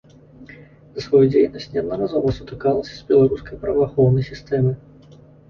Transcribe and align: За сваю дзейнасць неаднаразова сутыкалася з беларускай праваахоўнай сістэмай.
За 0.95 1.01
сваю 1.07 1.19
дзейнасць 1.33 1.67
неаднаразова 1.75 2.33
сутыкалася 2.39 2.91
з 2.95 3.01
беларускай 3.11 3.55
праваахоўнай 3.67 4.29
сістэмай. 4.33 4.75